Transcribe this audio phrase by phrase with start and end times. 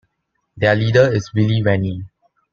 [0.57, 2.03] Their leader is Willie Rennie.